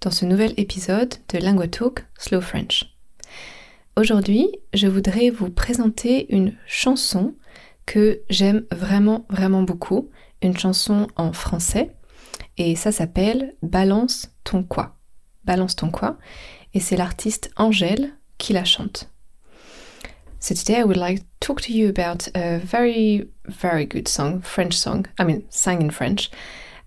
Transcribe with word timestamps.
dans 0.00 0.10
ce 0.10 0.24
nouvel 0.24 0.54
épisode 0.56 1.14
de 1.28 1.38
Lingua 1.38 1.68
Talk 1.68 2.06
Slow 2.18 2.40
French. 2.40 2.96
Aujourd'hui, 3.96 4.48
je 4.72 4.86
voudrais 4.86 5.28
vous 5.28 5.50
présenter 5.50 6.32
une 6.34 6.56
chanson 6.66 7.34
que 7.84 8.22
j'aime 8.30 8.64
vraiment 8.72 9.26
vraiment 9.28 9.62
beaucoup, 9.62 10.08
une 10.40 10.56
chanson 10.56 11.06
en 11.16 11.32
français 11.32 11.90
et 12.56 12.76
ça 12.76 12.92
s'appelle 12.92 13.54
Balance 13.62 14.30
ton 14.44 14.62
quoi. 14.62 14.96
Balance 15.44 15.76
ton 15.76 15.90
quoi 15.90 16.16
et 16.72 16.80
c'est 16.80 16.96
l'artiste 16.96 17.50
Angèle 17.56 18.12
qui 18.38 18.54
la 18.54 18.64
chante. 18.64 19.10
So 20.38 20.54
today 20.54 20.78
I 20.80 20.84
would 20.84 20.96
like 20.96 21.20
to 21.20 21.26
talk 21.40 21.60
to 21.62 21.72
you 21.72 21.90
about 21.90 22.30
a 22.34 22.58
very 22.58 23.28
very 23.46 23.84
good 23.84 24.08
song, 24.08 24.40
French 24.40 24.72
song. 24.72 25.06
I 25.18 25.24
mean, 25.24 25.42
sang 25.50 25.82
in 25.82 25.90
French. 25.90 26.30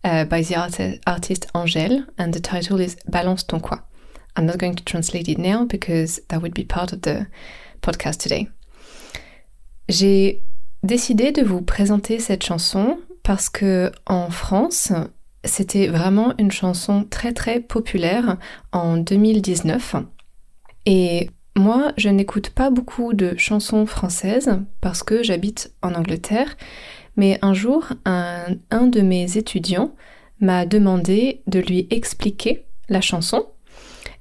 Uh, 0.04 0.26
by 0.26 0.42
the 0.42 0.56
art 0.56 0.80
artist 1.06 1.48
Angèle, 1.54 2.06
and 2.18 2.34
the 2.34 2.40
title 2.40 2.80
is 2.80 2.96
Balance 3.08 3.44
ton 3.44 3.60
quoi. 3.60 3.80
I'm 4.36 4.46
not 4.46 4.58
going 4.58 4.76
to 4.76 4.84
translate 4.84 5.30
it 5.30 5.38
now 5.38 5.66
because 5.66 6.20
that 6.30 6.42
would 6.42 6.54
be 6.54 6.64
part 6.64 6.92
of 6.94 7.02
the 7.02 7.28
podcast 7.82 8.20
today. 8.20 8.48
J'ai 9.90 10.42
décidé 10.84 11.32
de 11.32 11.44
vous 11.44 11.62
présenter 11.62 12.20
cette 12.20 12.44
chanson 12.44 12.98
parce 13.22 13.50
que 13.50 13.92
en 14.06 14.30
France, 14.30 14.92
c'était 15.44 15.88
vraiment 15.88 16.34
une 16.40 16.52
chanson 16.52 17.06
très 17.10 17.34
très 17.34 17.60
populaire 17.60 18.38
en 18.72 18.98
2019. 18.98 19.96
Et 20.86 21.30
moi, 21.56 21.92
je 21.98 22.10
n'écoute 22.10 22.50
pas 22.50 22.70
beaucoup 22.70 23.14
de 23.14 23.36
chansons 23.38 23.86
françaises 23.86 24.58
parce 24.82 25.04
que 25.04 25.22
j'habite 25.22 25.74
en 25.82 25.94
Angleterre 25.94 26.58
mais 27.16 27.40
un 27.42 27.54
jour, 27.54 27.88
un, 28.06 28.48
de 28.72 29.02
mes 29.02 29.38
étudiants 29.38 29.94
m'a 30.40 30.66
demandé 30.66 31.42
de 31.48 31.60
lui 31.60 31.88
expliquer 31.90 32.66
la 32.90 33.02
chanson. 33.02 33.46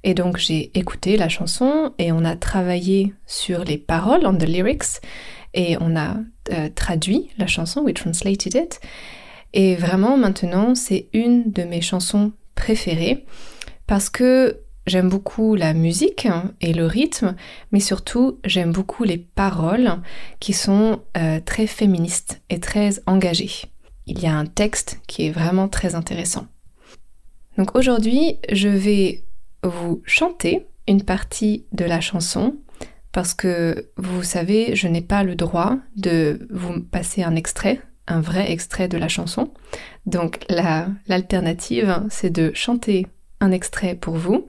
Et 0.03 0.13
donc 0.13 0.37
j'ai 0.37 0.77
écouté 0.77 1.17
la 1.17 1.29
chanson 1.29 1.93
et 1.97 2.11
on 2.11 2.25
a 2.25 2.35
travaillé 2.35 3.13
sur 3.25 3.63
les 3.63 3.77
paroles, 3.77 4.25
on 4.25 4.35
the 4.35 4.43
lyrics, 4.43 5.01
et 5.53 5.77
on 5.79 5.95
a 5.95 6.17
euh, 6.51 6.69
traduit 6.73 7.29
la 7.37 7.47
chanson, 7.47 7.81
we 7.81 7.93
translated 7.93 8.55
it. 8.55 8.81
Et 9.53 9.75
vraiment 9.75 10.17
maintenant 10.17 10.75
c'est 10.75 11.07
une 11.13 11.51
de 11.51 11.63
mes 11.63 11.81
chansons 11.81 12.33
préférées 12.55 13.25
parce 13.87 14.09
que 14.09 14.62
J'aime 14.85 15.07
beaucoup 15.07 15.55
la 15.55 15.73
musique 15.73 16.27
et 16.59 16.73
le 16.73 16.85
rythme, 16.85 17.35
mais 17.71 17.79
surtout 17.79 18.39
j'aime 18.43 18.73
beaucoup 18.73 19.05
les 19.05 19.17
paroles 19.17 20.01
qui 20.39 20.51
sont 20.51 21.01
euh, 21.15 21.39
très 21.39 21.67
féministes 21.67 22.41
et 22.49 22.59
très 22.59 22.99
engagées. 23.05 23.65
Il 24.07 24.19
y 24.21 24.27
a 24.27 24.35
un 24.35 24.45
texte 24.45 24.99
qui 25.07 25.25
est 25.25 25.31
vraiment 25.31 25.69
très 25.69 25.95
intéressant. 25.95 26.47
Donc 27.57 27.75
aujourd'hui, 27.75 28.39
je 28.51 28.67
vais 28.67 29.23
vous 29.63 30.01
chanter 30.05 30.67
une 30.87 31.03
partie 31.03 31.65
de 31.71 31.85
la 31.85 32.01
chanson 32.01 32.57
parce 33.13 33.33
que 33.33 33.89
vous 33.95 34.23
savez, 34.23 34.75
je 34.75 34.87
n'ai 34.87 35.01
pas 35.01 35.23
le 35.23 35.35
droit 35.35 35.77
de 35.95 36.45
vous 36.49 36.81
passer 36.81 37.23
un 37.23 37.35
extrait, 37.35 37.79
un 38.07 38.19
vrai 38.19 38.51
extrait 38.51 38.89
de 38.89 38.97
la 38.97 39.07
chanson. 39.07 39.53
Donc 40.05 40.45
l'alternative, 40.49 42.03
c'est 42.09 42.31
de 42.31 42.51
chanter 42.53 43.07
un 43.39 43.51
extrait 43.51 43.95
pour 43.95 44.15
vous. 44.15 44.47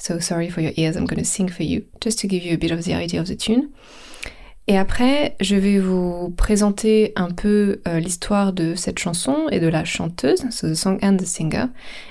So 0.00 0.18
sorry 0.18 0.48
for 0.48 0.62
your 0.62 0.72
ears, 0.76 0.96
I'm 0.96 1.06
to 1.06 1.24
sing 1.24 1.48
for 1.48 1.62
you, 1.62 1.84
just 2.00 2.18
to 2.20 2.26
give 2.26 2.42
you 2.42 2.54
a 2.54 2.56
bit 2.56 2.70
of 2.70 2.84
the 2.84 2.94
idea 2.94 3.20
of 3.20 3.28
the 3.28 3.36
tune. 3.36 3.68
Et 4.66 4.78
après, 4.78 5.36
je 5.40 5.56
vais 5.56 5.78
vous 5.78 6.30
présenter 6.30 7.12
un 7.16 7.30
peu 7.30 7.82
euh, 7.86 8.00
l'histoire 8.00 8.54
de 8.54 8.74
cette 8.76 8.98
chanson 8.98 9.48
et 9.50 9.60
de 9.60 9.66
la 9.66 9.84
chanteuse, 9.84 10.48
so 10.50 10.68
the 10.68 10.74
song 10.74 10.98
and 11.02 11.18
the 11.18 11.26
singer. 11.26 11.66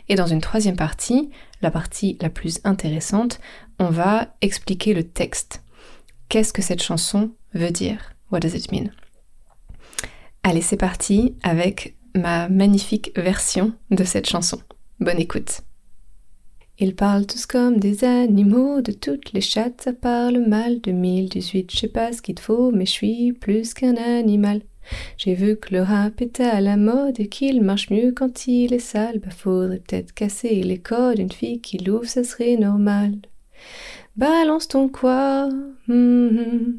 Et 0.08 0.16
dans 0.16 0.28
une 0.28 0.42
troisième 0.42 0.76
partie, 0.76 1.30
la 1.62 1.72
partie 1.72 2.18
la 2.22 2.30
plus 2.30 2.60
intéressante, 2.64 3.40
on 3.80 3.90
va 3.90 4.36
expliquer 4.42 4.94
le 4.94 5.04
texte. 5.04 5.64
Qu'est-ce 6.28 6.54
que 6.54 6.62
cette 6.62 6.84
chanson 6.84 7.32
veut 7.56 7.72
dire? 7.72 8.14
What 8.32 8.42
does 8.42 8.56
it 8.56 8.72
mean? 8.72 8.92
Allez, 10.44 10.62
c'est 10.62 10.78
parti 10.78 11.36
avec 11.42 11.96
ma 12.14 12.50
magnifique 12.50 13.12
version 13.16 13.74
de 13.90 14.04
cette 14.04 14.30
chanson. 14.30 14.60
Bonne 15.00 15.20
écoute. 15.20 15.62
Ils 16.82 16.96
parlent 16.96 17.26
tous 17.26 17.46
comme 17.46 17.78
des 17.78 18.06
animaux, 18.06 18.80
de 18.80 18.94
toutes 18.94 19.34
les 19.34 19.42
chattes, 19.42 19.82
ça 19.82 19.92
parle 19.92 20.40
mal. 20.40 20.80
2018, 20.80 21.72
je 21.72 21.78
sais 21.78 21.88
pas 21.90 22.14
ce 22.14 22.22
qu'il 22.22 22.40
faut, 22.40 22.72
mais 22.72 22.86
je 22.86 22.92
suis 22.92 23.34
plus 23.34 23.74
qu'un 23.74 23.98
animal. 23.98 24.62
J'ai 25.18 25.34
vu 25.34 25.58
que 25.58 25.74
le 25.74 25.82
rap 25.82 26.22
était 26.22 26.44
à 26.44 26.62
la 26.62 26.78
mode 26.78 27.20
et 27.20 27.28
qu'il 27.28 27.62
marche 27.62 27.90
mieux 27.90 28.14
quand 28.14 28.48
il 28.48 28.74
est 28.74 28.80
sale. 28.80 29.20
Bah 29.20 29.30
faudrait 29.30 29.80
peut-être 29.80 30.14
casser 30.14 30.64
les 30.64 30.80
codes, 30.80 31.20
une 31.20 31.32
fille 31.32 31.60
qui 31.60 31.80
l'ouvre, 31.80 32.06
ça 32.06 32.24
serait 32.24 32.56
normal. 32.56 33.18
Balance 34.16 34.70
ton 34.70 34.88
quoi? 34.88 35.50
Mm-hmm. 35.90 36.78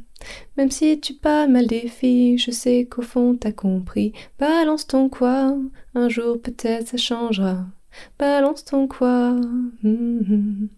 Même 0.57 0.71
si 0.71 0.99
tu 0.99 1.13
parles 1.15 1.51
mal 1.51 1.67
des 1.67 1.89
filles, 1.89 2.39
je 2.39 2.51
sais 2.51 2.87
qu'au 2.87 3.03
fond 3.03 3.37
t'as 3.39 3.53
compris. 3.53 4.13
Balance 4.39 4.87
ton 4.87 5.11
quoi? 5.11 5.57
Un 5.95 6.09
jour 6.09 6.41
peut-être 6.41 6.89
ça 6.89 6.97
changera 6.97 7.67
balance 8.19 8.65
ton 8.65 8.89
quoi. 8.89 9.37
Mhm. 9.83 10.69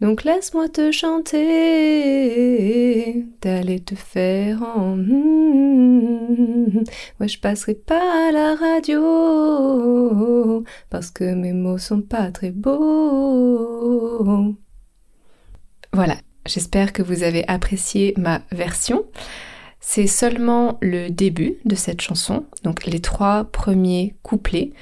Donc 0.00 0.24
laisse-moi 0.24 0.68
te 0.68 0.90
chanter, 0.92 1.44
d'aller 3.40 3.80
te 3.80 3.94
faire 3.94 4.62
en. 4.62 4.96
Mhm. 4.96 6.84
Ouais, 7.20 7.28
je 7.28 7.38
passerai 7.40 7.74
pas 7.74 8.28
à 8.28 8.32
la 8.32 8.54
radio, 8.56 9.02
parce 10.90 11.10
que 11.10 11.34
mes 11.34 11.52
mots 11.52 11.78
sont 11.78 12.02
pas 12.02 12.30
très 12.30 12.50
beaux. 12.50 14.54
Voilà, 15.92 16.16
j'espère 16.46 16.92
que 16.92 17.02
vous 17.02 17.22
avez 17.22 17.46
apprécié 17.48 18.14
ma 18.16 18.42
version. 18.50 19.04
C'est 19.80 20.06
seulement 20.06 20.78
le 20.80 21.10
début 21.10 21.56
de 21.66 21.74
cette 21.74 22.00
chanson, 22.00 22.46
donc 22.62 22.86
les 22.86 23.00
trois 23.00 23.44
premiers 23.44 24.16
couplets, 24.22 24.72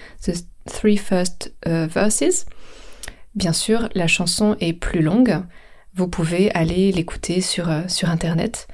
Three 0.67 0.97
First 0.97 1.55
uh, 1.67 1.87
Verses. 1.87 2.47
Bien 3.35 3.53
sûr, 3.53 3.89
la 3.95 4.07
chanson 4.07 4.57
est 4.61 4.73
plus 4.73 5.03
longue. 5.03 5.43
Vous 5.95 6.09
pouvez 6.09 6.51
aller 6.53 6.93
l'écouter 6.93 7.41
sur, 7.41 7.71
euh, 7.71 7.83
sur 7.89 8.11
Internet. 8.11 8.69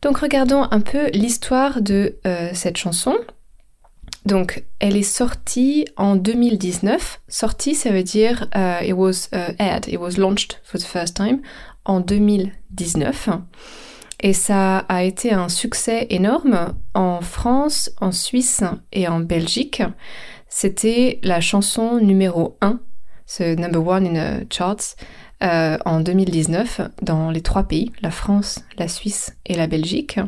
Donc 0.00 0.18
regardons 0.18 0.66
un 0.70 0.80
peu 0.80 1.10
l'histoire 1.10 1.80
de 1.80 2.18
euh, 2.26 2.50
cette 2.54 2.76
chanson. 2.76 3.16
Donc, 4.24 4.62
elle 4.78 4.96
est 4.96 5.02
sortie 5.02 5.84
en 5.96 6.14
2019. 6.14 7.20
Sortie, 7.26 7.74
ça 7.74 7.90
veut 7.90 8.04
dire 8.04 8.46
it 8.80 8.92
was 8.92 9.28
uh, 9.32 9.52
aired, 9.58 9.88
it 9.88 9.98
was 9.98 10.16
launched 10.16 10.60
for 10.62 10.78
the 10.78 10.84
first 10.84 11.16
time 11.16 11.40
en 11.84 11.98
2019. 11.98 13.30
Et 14.20 14.32
ça 14.32 14.78
a 14.88 15.02
été 15.02 15.32
un 15.32 15.48
succès 15.48 16.06
énorme 16.10 16.74
en 16.94 17.20
France, 17.20 17.90
en 18.00 18.12
Suisse 18.12 18.62
et 18.92 19.08
en 19.08 19.18
Belgique. 19.18 19.82
C'était 20.54 21.18
la 21.22 21.40
chanson 21.40 21.96
numéro 21.96 22.58
1, 22.60 22.78
ce 23.24 23.54
number 23.54 23.86
one 23.86 24.06
in 24.06 24.40
the 24.42 24.52
charts, 24.52 24.96
euh, 25.42 25.78
en 25.86 26.00
2019 26.00 26.82
dans 27.00 27.30
les 27.30 27.40
trois 27.40 27.62
pays, 27.62 27.90
la 28.02 28.10
France, 28.10 28.62
la 28.76 28.86
Suisse 28.86 29.34
et 29.46 29.54
la 29.54 29.66
Belgique. 29.66 30.20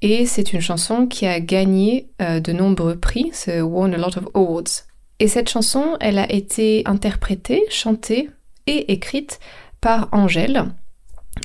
Et 0.00 0.26
c'est 0.26 0.52
une 0.52 0.60
chanson 0.60 1.08
qui 1.08 1.26
a 1.26 1.40
gagné 1.40 2.08
euh, 2.22 2.38
de 2.38 2.52
nombreux 2.52 2.94
prix, 2.94 3.30
c'est 3.32 3.60
won 3.60 3.92
a 3.92 3.96
lot 3.96 4.16
of 4.16 4.28
awards. 4.34 4.84
Et 5.18 5.26
cette 5.26 5.50
chanson, 5.50 5.96
elle 6.00 6.20
a 6.20 6.32
été 6.32 6.84
interprétée, 6.86 7.64
chantée 7.68 8.30
et 8.68 8.92
écrite 8.92 9.40
par 9.80 10.08
Angèle. 10.12 10.66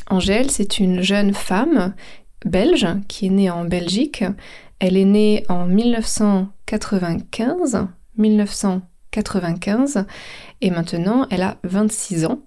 Angèle, 0.07 0.51
c'est 0.51 0.77
une 0.77 1.01
jeune 1.01 1.33
femme 1.33 1.95
belge 2.45 2.87
qui 3.07 3.25
est 3.25 3.31
née 3.31 3.49
en 3.49 3.65
Belgique. 3.65 4.23
Elle 4.77 4.97
est 4.97 5.05
née 5.05 5.45
en 5.49 5.65
1900 5.65 6.49
1995, 6.71 7.87
1995, 8.17 10.05
et 10.61 10.69
maintenant 10.69 11.27
elle 11.29 11.41
a 11.41 11.57
26 11.63 12.25
ans. 12.25 12.41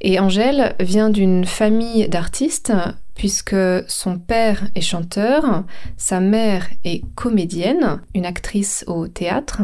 Et 0.00 0.18
Angèle 0.18 0.74
vient 0.80 1.10
d'une 1.10 1.44
famille 1.44 2.08
d'artistes 2.08 2.72
puisque 3.14 3.56
son 3.86 4.18
père 4.18 4.68
est 4.74 4.80
chanteur, 4.80 5.64
sa 5.96 6.20
mère 6.20 6.68
est 6.82 7.02
comédienne, 7.14 8.00
une 8.12 8.26
actrice 8.26 8.84
au 8.88 9.06
théâtre, 9.06 9.62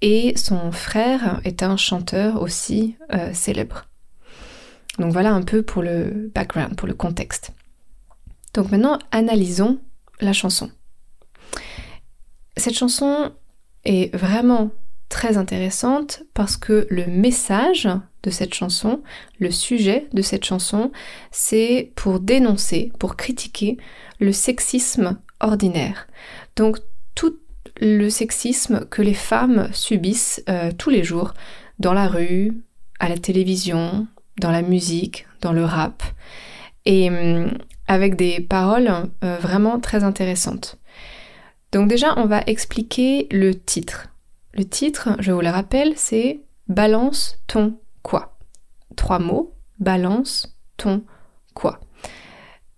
et 0.00 0.34
son 0.36 0.70
frère 0.70 1.40
est 1.44 1.64
un 1.64 1.76
chanteur 1.76 2.40
aussi 2.40 2.96
euh, 3.12 3.32
célèbre. 3.32 3.88
Donc 4.98 5.12
voilà 5.12 5.32
un 5.32 5.42
peu 5.42 5.62
pour 5.62 5.82
le 5.82 6.30
background, 6.34 6.76
pour 6.76 6.86
le 6.86 6.94
contexte. 6.94 7.52
Donc 8.54 8.70
maintenant, 8.70 8.98
analysons 9.10 9.80
la 10.20 10.32
chanson. 10.32 10.70
Cette 12.56 12.74
chanson 12.74 13.32
est 13.84 14.14
vraiment 14.14 14.70
très 15.08 15.36
intéressante 15.36 16.24
parce 16.34 16.56
que 16.56 16.86
le 16.90 17.06
message 17.06 17.88
de 18.22 18.30
cette 18.30 18.54
chanson, 18.54 19.02
le 19.38 19.50
sujet 19.50 20.08
de 20.12 20.22
cette 20.22 20.44
chanson, 20.44 20.90
c'est 21.30 21.92
pour 21.94 22.20
dénoncer, 22.20 22.90
pour 22.98 23.16
critiquer 23.16 23.76
le 24.18 24.32
sexisme 24.32 25.18
ordinaire. 25.40 26.08
Donc 26.56 26.78
tout 27.14 27.36
le 27.80 28.08
sexisme 28.08 28.86
que 28.86 29.02
les 29.02 29.14
femmes 29.14 29.68
subissent 29.72 30.42
euh, 30.48 30.72
tous 30.76 30.90
les 30.90 31.04
jours 31.04 31.34
dans 31.78 31.92
la 31.92 32.08
rue, 32.08 32.52
à 32.98 33.08
la 33.08 33.18
télévision, 33.18 34.06
dans 34.40 34.50
la 34.50 34.62
musique, 34.62 35.26
dans 35.40 35.52
le 35.52 35.64
rap, 35.64 36.02
et 36.86 37.08
hum, 37.10 37.56
avec 37.86 38.16
des 38.16 38.40
paroles 38.40 38.90
euh, 39.22 39.36
vraiment 39.38 39.78
très 39.80 40.04
intéressantes. 40.04 40.78
Donc 41.74 41.88
déjà, 41.88 42.14
on 42.16 42.26
va 42.26 42.40
expliquer 42.46 43.26
le 43.32 43.52
titre. 43.52 44.06
Le 44.52 44.64
titre, 44.64 45.16
je 45.18 45.32
vous 45.32 45.40
le 45.40 45.48
rappelle, 45.48 45.94
c'est 45.96 46.42
Balance 46.68 47.36
ton 47.48 47.78
quoi. 48.02 48.38
Trois 48.94 49.18
mots, 49.18 49.56
balance 49.80 50.56
ton 50.76 51.02
quoi. 51.52 51.80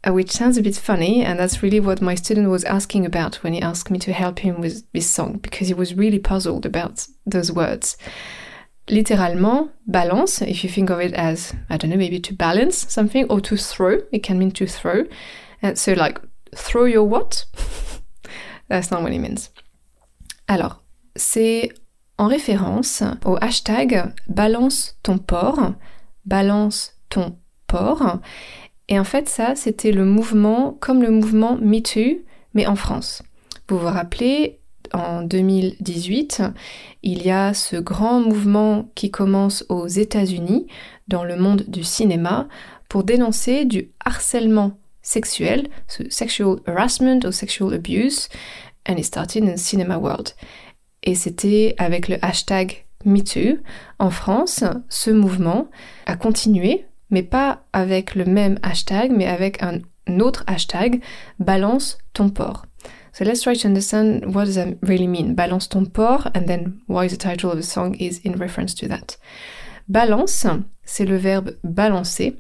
Uh, 0.06 0.12
which 0.12 0.30
sounds 0.30 0.56
a 0.56 0.62
bit 0.62 0.78
funny, 0.78 1.22
and 1.22 1.36
that's 1.36 1.62
really 1.62 1.78
what 1.78 2.00
my 2.00 2.14
student 2.14 2.48
was 2.48 2.64
asking 2.64 3.04
about 3.04 3.42
when 3.44 3.52
he 3.52 3.60
asked 3.60 3.90
me 3.90 3.98
to 3.98 4.12
help 4.12 4.38
him 4.38 4.62
with 4.62 4.90
this 4.94 5.10
song, 5.10 5.40
because 5.42 5.68
he 5.68 5.74
was 5.74 5.94
really 5.94 6.18
puzzled 6.18 6.64
about 6.64 7.06
those 7.26 7.52
words. 7.52 7.98
Littéralement, 8.88 9.72
balance, 9.86 10.40
if 10.40 10.64
you 10.64 10.70
think 10.70 10.88
of 10.88 11.00
it 11.00 11.12
as, 11.12 11.52
I 11.68 11.76
don't 11.76 11.90
know, 11.90 11.98
maybe 11.98 12.20
to 12.20 12.32
balance 12.32 12.90
something 12.90 13.26
or 13.28 13.42
to 13.42 13.58
throw, 13.58 13.98
it 14.10 14.22
can 14.22 14.38
mean 14.38 14.52
to 14.52 14.66
throw. 14.66 15.04
And 15.60 15.76
so, 15.76 15.92
like, 15.92 16.18
throw 16.54 16.86
your 16.86 17.04
what? 17.04 17.44
What 18.68 18.80
it 19.12 19.20
means. 19.20 19.50
Alors, 20.48 20.82
c'est 21.14 21.70
en 22.18 22.26
référence 22.26 23.02
au 23.24 23.36
hashtag 23.40 24.12
balance 24.28 24.96
ton 25.02 25.18
porc, 25.18 25.72
balance 26.24 26.94
ton 27.08 27.36
porc. 27.66 28.18
Et 28.88 28.98
en 28.98 29.04
fait, 29.04 29.28
ça, 29.28 29.54
c'était 29.54 29.92
le 29.92 30.04
mouvement, 30.04 30.76
comme 30.80 31.02
le 31.02 31.10
mouvement 31.10 31.56
MeToo, 31.60 32.22
mais 32.54 32.66
en 32.66 32.76
France. 32.76 33.22
Vous 33.68 33.78
vous 33.78 33.86
rappelez, 33.86 34.60
en 34.92 35.22
2018, 35.22 36.42
il 37.02 37.26
y 37.26 37.30
a 37.30 37.52
ce 37.52 37.76
grand 37.76 38.20
mouvement 38.20 38.88
qui 38.94 39.10
commence 39.10 39.64
aux 39.68 39.88
États-Unis, 39.88 40.68
dans 41.08 41.24
le 41.24 41.36
monde 41.36 41.64
du 41.66 41.82
cinéma, 41.82 42.48
pour 42.88 43.02
dénoncer 43.02 43.64
du 43.64 43.90
harcèlement 44.04 44.78
sexuel, 45.06 45.68
sexual 46.10 46.60
harassment 46.66 47.24
ou 47.24 47.32
sexual 47.32 47.72
abuse, 47.72 48.28
and 48.84 48.98
it 48.98 49.04
started 49.04 49.44
in 49.44 49.46
the 49.46 49.58
cinema 49.58 49.96
world. 49.96 50.34
Et 51.04 51.14
c'était 51.14 51.74
avec 51.78 52.08
le 52.08 52.18
hashtag 52.22 52.84
MeToo 53.04 53.58
en 54.00 54.10
France, 54.10 54.64
ce 54.88 55.10
mouvement 55.10 55.70
a 56.06 56.16
continué, 56.16 56.86
mais 57.10 57.22
pas 57.22 57.64
avec 57.72 58.16
le 58.16 58.24
même 58.24 58.58
hashtag, 58.62 59.12
mais 59.12 59.26
avec 59.26 59.62
un 59.62 59.80
autre 60.18 60.42
hashtag, 60.48 61.00
balance 61.38 61.98
ton 62.12 62.28
porc. 62.28 62.66
So 63.12 63.24
let's 63.24 63.42
try 63.42 63.56
to 63.56 63.68
understand 63.68 64.34
what 64.34 64.46
does 64.46 64.56
that 64.56 64.76
really 64.82 65.06
mean, 65.06 65.34
balance 65.34 65.68
ton 65.68 65.86
porc, 65.86 66.26
and 66.34 66.46
then 66.46 66.80
why 66.88 67.06
the 67.06 67.16
title 67.16 67.50
of 67.50 67.56
the 67.56 67.62
song 67.62 67.94
is 67.94 68.20
in 68.24 68.32
reference 68.32 68.74
to 68.74 68.88
that. 68.88 69.16
Balance, 69.88 70.46
c'est 70.84 71.06
le 71.06 71.16
verbe 71.16 71.56
balancer, 71.62 72.36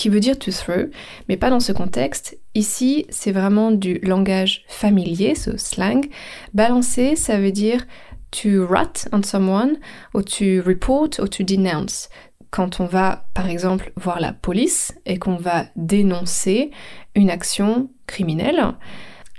qui 0.00 0.08
veut 0.08 0.20
dire 0.20 0.38
to 0.38 0.50
throw, 0.50 0.88
mais 1.28 1.36
pas 1.36 1.50
dans 1.50 1.60
ce 1.60 1.72
contexte. 1.72 2.38
Ici, 2.54 3.04
c'est 3.10 3.32
vraiment 3.32 3.70
du 3.70 3.98
langage 3.98 4.64
familier, 4.66 5.34
ce 5.34 5.58
slang. 5.58 6.08
Balancer, 6.54 7.16
ça 7.16 7.38
veut 7.38 7.52
dire 7.52 7.86
to 8.30 8.66
rat 8.66 9.06
on 9.12 9.22
someone, 9.22 9.76
ou 10.14 10.22
to 10.22 10.62
report, 10.64 11.18
ou 11.18 11.28
to 11.28 11.44
denounce. 11.44 12.08
Quand 12.50 12.80
on 12.80 12.86
va, 12.86 13.26
par 13.34 13.50
exemple, 13.50 13.92
voir 13.96 14.20
la 14.20 14.32
police 14.32 14.94
et 15.04 15.18
qu'on 15.18 15.36
va 15.36 15.66
dénoncer 15.76 16.70
une 17.14 17.28
action 17.28 17.90
criminelle. 18.06 18.74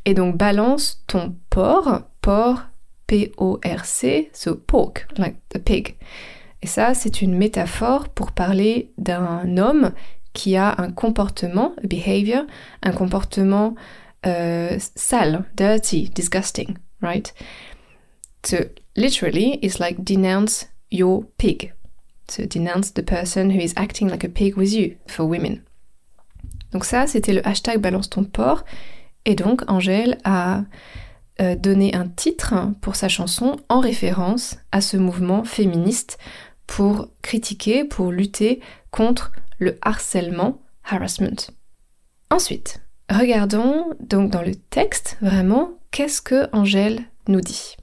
Et 0.06 0.14
donc, 0.14 0.38
balance 0.38 1.04
ton 1.08 1.36
porc, 1.50 2.04
porc, 2.22 2.62
P-O-R-C, 3.08 4.30
so 4.32 4.56
pork, 4.56 5.08
like 5.18 5.38
the 5.50 5.58
pig. 5.58 5.98
Et 6.62 6.68
ça, 6.68 6.94
c'est 6.94 7.24
une 7.24 7.36
métaphore 7.36 8.10
pour 8.10 8.32
parler 8.32 8.92
d'un 9.00 9.58
homme 9.58 9.92
qui 10.34 10.56
a 10.56 10.76
un 10.78 10.92
comportement, 10.92 11.74
a 11.84 11.88
behavior, 11.88 12.46
un 12.84 12.92
comportement 12.92 13.76
euh, 14.26 14.78
sale, 14.96 15.46
dirty, 15.56 16.10
disgusting, 16.10 16.78
right? 17.02 17.34
So 18.44 18.58
literally, 18.96 19.60
it's 19.62 19.80
like 19.80 20.04
denounce 20.04 20.68
your 20.90 21.26
pig. 21.38 21.74
So 22.28 22.46
denounce 22.46 22.92
the 22.92 23.04
person 23.04 23.52
who 23.52 23.60
is 23.60 23.74
acting 23.76 24.10
like 24.10 24.24
a 24.24 24.30
pig 24.30 24.56
with 24.56 24.74
you 24.74 24.96
for 25.08 25.26
women. 25.26 25.64
Donc 26.72 26.86
ça, 26.86 27.06
c'était 27.08 27.34
le 27.34 27.46
hashtag 27.46 27.80
balance 27.80 28.10
ton 28.10 28.24
porc. 28.24 28.64
Et 29.26 29.36
donc 29.36 29.64
Angèle 29.70 30.18
a 30.24 30.64
euh, 31.42 31.56
donné 31.56 31.94
un 31.94 32.08
titre 32.08 32.54
pour 32.82 32.96
sa 32.96 33.10
chanson 33.10 33.58
en 33.70 33.80
référence 33.80 34.58
à 34.72 34.82
ce 34.82 34.98
mouvement 34.98 35.44
féministe 35.44 36.18
pour 36.68 37.10
critiquer, 37.22 37.84
pour 37.84 38.12
lutter 38.12 38.62
contre 38.92 39.32
le 39.62 39.78
harcèlement, 39.84 40.60
harassment. 40.84 41.52
Ensuite, 42.32 42.82
regardons 43.10 43.92
donc 44.00 44.32
dans 44.32 44.42
le 44.42 44.56
texte 44.56 45.18
vraiment 45.22 45.80
qu'est-ce 45.92 46.22
que 46.22 46.50
Angèle 46.52 47.04
nous 47.28 47.42
dit. 47.42 47.78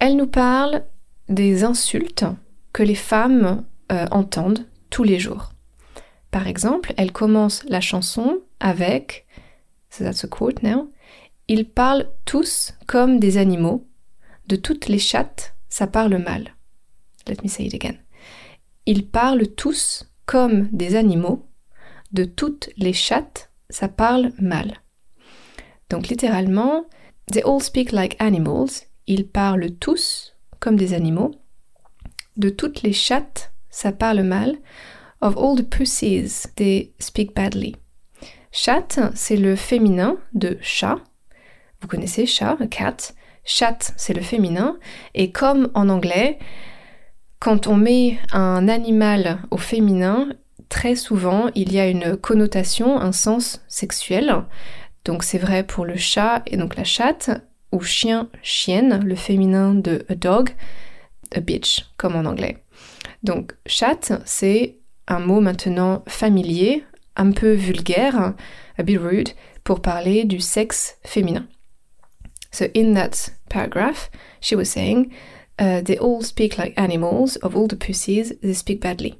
Elle 0.00 0.16
nous 0.16 0.26
parle 0.26 0.84
des 1.28 1.62
insultes 1.62 2.24
que 2.72 2.82
les 2.82 2.96
femmes 2.96 3.64
euh, 3.92 4.06
entendent 4.10 4.66
tous 4.90 5.04
les 5.04 5.20
jours. 5.20 5.52
Par 6.32 6.48
exemple, 6.48 6.92
elle 6.96 7.12
commence 7.12 7.62
la 7.68 7.80
chanson 7.80 8.40
avec, 8.58 9.26
so 9.88 10.04
that's 10.04 10.24
a 10.24 10.28
quote 10.28 10.62
now, 10.64 10.90
ils 11.46 11.68
parlent 11.68 12.10
tous 12.24 12.74
comme 12.88 13.20
des 13.20 13.38
animaux, 13.38 13.86
de 14.48 14.56
toutes 14.56 14.88
les 14.88 14.98
chattes, 14.98 15.54
ça 15.68 15.86
parle 15.86 16.18
mal. 16.18 16.56
Let 17.28 17.36
me 17.44 17.48
say 17.48 17.66
it 17.66 17.74
again. 17.74 17.98
Ils 18.84 19.06
parlent 19.08 19.46
tous 19.46 20.06
comme 20.26 20.68
des 20.72 20.96
animaux, 20.96 21.46
de 22.12 22.24
toutes 22.24 22.70
les 22.76 22.92
chattes, 22.92 23.50
ça 23.70 23.88
parle 23.88 24.32
mal. 24.38 24.80
Donc 25.90 26.08
littéralement, 26.08 26.86
they 27.32 27.42
all 27.42 27.60
speak 27.60 27.92
like 27.92 28.16
animals, 28.20 28.86
ils 29.06 29.28
parlent 29.28 29.70
tous 29.78 30.34
comme 30.60 30.76
des 30.76 30.94
animaux. 30.94 31.34
De 32.36 32.50
toutes 32.50 32.82
les 32.82 32.92
chattes, 32.92 33.52
ça 33.70 33.92
parle 33.92 34.22
mal. 34.22 34.56
Of 35.22 35.36
all 35.38 35.56
the 35.56 35.62
pussies, 35.62 36.46
they 36.56 36.92
speak 36.98 37.34
badly. 37.34 37.76
Chatte, 38.52 39.00
c'est 39.14 39.36
le 39.36 39.56
féminin 39.56 40.18
de 40.34 40.58
chat. 40.60 40.96
Vous 41.80 41.88
connaissez 41.88 42.26
chat, 42.26 42.56
cat. 42.70 42.96
Chatte, 43.44 43.92
c'est 43.96 44.14
le 44.14 44.22
féminin. 44.22 44.78
Et 45.14 45.30
comme 45.30 45.70
en 45.74 45.88
anglais, 45.88 46.38
quand 47.38 47.66
on 47.66 47.76
met 47.76 48.18
un 48.32 48.68
animal 48.68 49.40
au 49.50 49.56
féminin, 49.56 50.28
très 50.68 50.96
souvent 50.96 51.48
il 51.54 51.72
y 51.72 51.78
a 51.78 51.88
une 51.88 52.16
connotation, 52.16 52.98
un 52.98 53.12
sens 53.12 53.62
sexuel. 53.68 54.44
Donc 55.04 55.22
c'est 55.22 55.38
vrai 55.38 55.62
pour 55.62 55.84
le 55.84 55.96
chat 55.96 56.42
et 56.46 56.56
donc 56.56 56.76
la 56.76 56.84
chatte, 56.84 57.30
ou 57.72 57.80
chien, 57.80 58.28
chienne, 58.42 59.02
le 59.04 59.14
féminin 59.14 59.74
de 59.74 60.04
a 60.08 60.14
dog, 60.14 60.50
a 61.34 61.40
bitch, 61.40 61.86
comme 61.96 62.16
en 62.16 62.24
anglais. 62.24 62.58
Donc 63.22 63.54
chatte, 63.66 64.12
c'est 64.24 64.78
un 65.08 65.20
mot 65.20 65.40
maintenant 65.40 66.02
familier, 66.08 66.84
un 67.16 67.30
peu 67.32 67.52
vulgaire, 67.52 68.34
a 68.78 68.82
bit 68.82 68.98
rude, 68.98 69.30
pour 69.62 69.80
parler 69.80 70.24
du 70.24 70.40
sexe 70.40 70.98
féminin. 71.04 71.46
So 72.50 72.66
in 72.74 72.94
that 72.94 73.30
paragraph, 73.48 74.10
she 74.40 74.54
was 74.54 74.66
saying 74.66 75.10
Uh, 75.58 75.82
they 75.82 75.98
all 75.98 76.22
speak 76.22 76.58
like 76.58 76.74
animals, 76.76 77.36
of 77.42 77.56
all 77.56 77.66
the 77.66 77.76
pussies, 77.76 78.34
they 78.42 78.54
speak 78.54 78.80
badly. 78.80 79.18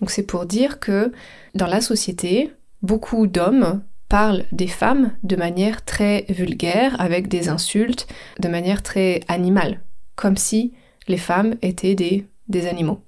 Donc 0.00 0.10
c'est 0.10 0.24
pour 0.24 0.46
dire 0.46 0.80
que 0.80 1.12
dans 1.54 1.66
la 1.66 1.80
société, 1.80 2.52
beaucoup 2.82 3.26
d'hommes 3.26 3.82
parlent 4.08 4.44
des 4.52 4.66
femmes 4.66 5.12
de 5.22 5.36
manière 5.36 5.84
très 5.84 6.24
vulgaire, 6.28 7.00
avec 7.00 7.28
des 7.28 7.48
insultes, 7.48 8.06
de 8.40 8.48
manière 8.48 8.82
très 8.82 9.20
animale, 9.28 9.80
comme 10.16 10.36
si 10.36 10.72
les 11.08 11.18
femmes 11.18 11.56
étaient 11.62 11.94
des, 11.94 12.26
des 12.48 12.66
animaux. 12.66 13.00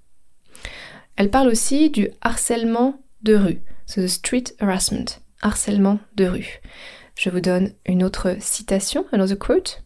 Elle 1.17 1.31
parle 1.31 1.49
aussi 1.49 1.91
du 1.91 2.09
harcèlement 2.21 3.01
de 3.23 3.35
rue, 3.35 3.61
the 3.95 4.07
street 4.07 4.55
harassment, 4.59 5.21
harcèlement 5.43 5.99
de 6.17 6.27
rue. 6.27 6.61
Je 7.17 7.31
vous 7.31 7.41
donne 7.41 7.73
une 7.85 8.03
autre 8.03 8.37
citation, 8.41 9.05
another 9.13 9.39
quote. 9.39 9.83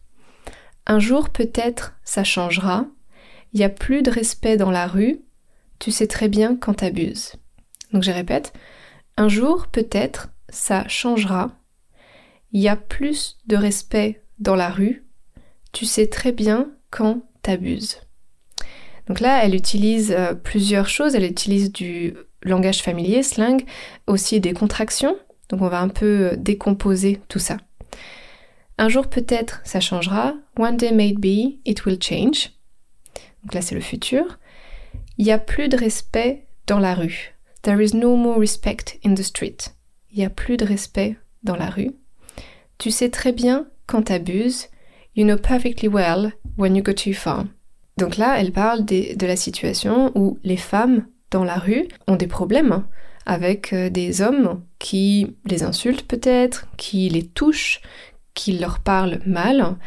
Un 0.87 0.99
jour 0.99 1.29
peut-être 1.29 1.93
ça 2.03 2.23
changera, 2.23 2.85
il 3.53 3.59
n'y 3.59 3.65
a 3.65 3.69
plus 3.69 4.01
de 4.01 4.11
respect 4.11 4.57
dans 4.57 4.71
la 4.71 4.87
rue, 4.87 5.21
tu 5.79 5.91
sais 5.91 6.07
très 6.07 6.27
bien 6.27 6.55
quand 6.55 6.75
t'abuses. 6.75 7.33
Donc 7.91 8.03
je 8.03 8.11
répète, 8.11 8.53
un 9.17 9.29
jour 9.29 9.67
peut-être 9.67 10.29
ça 10.49 10.87
changera. 10.87 11.51
Il 12.51 12.61
y 12.61 12.69
a 12.69 12.75
plus 12.75 13.37
de 13.47 13.55
respect 13.55 14.21
dans 14.39 14.55
la 14.55 14.69
rue. 14.69 15.05
Tu 15.71 15.85
sais 15.85 16.07
très 16.07 16.31
bien 16.31 16.69
quand 16.89 17.21
t'abuses. 17.41 18.01
Donc 19.07 19.19
là, 19.19 19.43
elle 19.43 19.55
utilise 19.55 20.11
euh, 20.11 20.33
plusieurs 20.33 20.87
choses. 20.87 21.15
Elle 21.15 21.25
utilise 21.25 21.71
du 21.71 22.15
langage 22.41 22.81
familier, 22.81 23.23
slang, 23.23 23.63
aussi 24.07 24.39
des 24.39 24.53
contractions. 24.53 25.17
Donc 25.49 25.61
on 25.61 25.67
va 25.67 25.79
un 25.79 25.89
peu 25.89 26.31
euh, 26.31 26.35
décomposer 26.37 27.19
tout 27.27 27.39
ça. 27.39 27.57
Un 28.77 28.89
jour 28.89 29.07
peut-être 29.07 29.61
ça 29.63 29.79
changera. 29.79 30.33
One 30.57 30.77
day 30.77 30.91
maybe 30.91 31.59
it 31.65 31.85
will 31.85 32.01
change. 32.01 32.51
Donc 33.43 33.53
là 33.53 33.61
c'est 33.61 33.75
le 33.75 33.81
futur. 33.81 34.39
Il 35.17 35.25
n'y 35.25 35.31
a 35.31 35.37
plus 35.37 35.69
de 35.69 35.77
respect 35.77 36.45
dans 36.67 36.79
la 36.79 36.93
rue. 36.93 37.35
There 37.61 37.81
is 37.81 37.95
no 37.95 38.15
more 38.15 38.39
respect 38.39 38.99
in 39.05 39.15
the 39.15 39.23
street. 39.23 39.57
Il 40.11 40.19
n'y 40.19 40.25
a 40.25 40.29
plus 40.29 40.57
de 40.57 40.65
respect 40.65 41.17
dans 41.43 41.55
la 41.55 41.69
rue. 41.69 41.91
Tu 42.77 42.91
sais 42.91 43.09
très 43.09 43.31
bien 43.31 43.67
quand 43.87 44.03
t'abuses. 44.03 44.67
You 45.15 45.25
know 45.25 45.37
perfectly 45.37 45.87
well 45.87 46.33
when 46.57 46.75
you 46.75 46.83
go 46.83 46.91
too 46.91 47.13
far. 47.13 47.45
Donc 47.97 48.17
là, 48.17 48.39
elle 48.39 48.51
parle 48.51 48.83
de 48.83 49.25
la 49.25 49.37
situation 49.37 50.11
où 50.15 50.37
les 50.43 50.57
femmes 50.57 51.05
dans 51.31 51.45
la 51.45 51.55
rue 51.55 51.87
ont 52.07 52.17
des 52.17 52.27
problèmes 52.27 52.83
avec 53.25 53.73
euh, 53.73 53.89
des 53.89 54.21
hommes 54.21 54.61
qui 54.77 55.35
les 55.45 55.63
insultent 55.63 56.07
peut-être, 56.07 56.67
qui 56.77 57.09
les 57.09 57.25
touchent, 57.25 57.81
qui 58.35 58.51
leur 58.53 58.79
parlent 58.79 59.19
mal. 59.25 59.77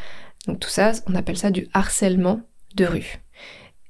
Donc 0.49 0.59
tout 0.59 0.69
ça, 0.69 0.93
on 1.07 1.15
appelle 1.15 1.39
ça 1.39 1.51
du 1.51 1.69
harcèlement 1.73 2.41
de 2.75 2.87
rue. 2.87 3.21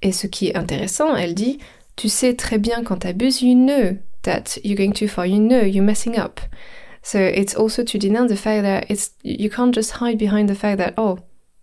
Et 0.02 0.12
ce 0.12 0.26
qui 0.26 0.48
est 0.48 0.56
intéressant, 0.56 1.16
elle 1.16 1.34
dit, 1.34 1.58
tu 1.96 2.08
sais 2.08 2.34
très 2.34 2.58
bien 2.58 2.84
quand 2.84 2.98
t'abuses, 2.98 3.42
you 3.42 3.54
know 3.54 3.96
that 4.22 4.60
you're 4.62 4.76
going 4.76 4.92
too 4.92 5.08
far, 5.08 5.26
you 5.26 5.38
know 5.38 5.64
you're 5.64 5.84
messing 5.84 6.18
up. 6.18 6.40
So 7.02 7.18
it's 7.18 7.56
also 7.56 7.84
to 7.84 7.98
denounce 7.98 8.30
the 8.30 8.36
fact 8.36 8.62
that 8.62 8.84
you 9.24 9.48
can't 9.48 9.74
just 9.74 9.92
hide 10.00 10.18
behind 10.18 10.48
the 10.48 10.54
fact 10.54 10.78
that, 10.78 10.94
oh, 10.98 11.18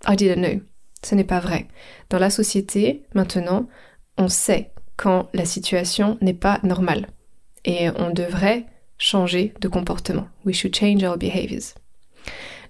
I 0.05 0.15
didn't 0.15 0.41
know. 0.41 0.61
Ce 1.03 1.13
n'est 1.13 1.27
pas 1.27 1.39
vrai. 1.39 1.67
Dans 2.09 2.19
la 2.19 2.29
société, 2.29 3.03
maintenant, 3.13 3.67
on 4.17 4.27
sait 4.27 4.71
quand 4.97 5.29
la 5.33 5.45
situation 5.45 6.17
n'est 6.21 6.33
pas 6.33 6.59
normale. 6.63 7.07
Et 7.63 7.89
on 7.97 8.11
devrait 8.11 8.65
changer 8.97 9.53
de 9.59 9.67
comportement. 9.67 10.27
We 10.45 10.55
should 10.55 10.75
change 10.75 11.03
our 11.03 11.17
behaviors. 11.17 11.75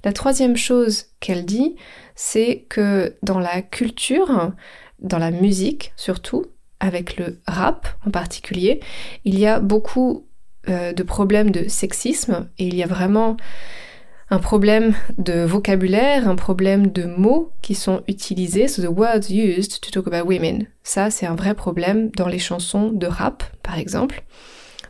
La 0.05 0.13
troisième 0.13 0.55
chose 0.55 1.05
qu'elle 1.19 1.45
dit, 1.45 1.75
c'est 2.13 2.67
que 2.69 3.15
dans 3.23 3.39
la 3.39 3.63
culture, 3.63 4.53
dans 4.99 5.17
la 5.17 5.31
musique 5.31 5.93
surtout, 5.97 6.45
avec 6.79 7.17
le 7.17 7.41
rap 7.47 7.87
en 8.05 8.11
particulier, 8.11 8.81
il 9.23 9.39
y 9.39 9.47
a 9.47 9.59
beaucoup 9.59 10.27
euh, 10.69 10.93
de 10.93 11.01
problèmes 11.01 11.49
de 11.49 11.67
sexisme 11.67 12.47
et 12.59 12.67
il 12.67 12.75
y 12.75 12.83
a 12.83 12.87
vraiment 12.87 13.35
un 14.29 14.37
problème 14.37 14.93
de 15.17 15.43
vocabulaire, 15.43 16.29
un 16.29 16.35
problème 16.35 16.87
de 16.91 17.05
mots 17.05 17.51
qui 17.63 17.73
sont 17.73 18.03
utilisés, 18.07 18.67
so 18.67 18.83
the 18.83 18.95
words 18.95 19.31
used 19.31 19.81
to 19.81 19.89
talk 19.89 20.07
about 20.07 20.27
women. 20.27 20.67
Ça, 20.83 21.09
c'est 21.09 21.25
un 21.25 21.35
vrai 21.35 21.55
problème 21.55 22.11
dans 22.15 22.27
les 22.27 22.39
chansons 22.39 22.91
de 22.91 23.07
rap, 23.07 23.43
par 23.63 23.79
exemple. 23.79 24.23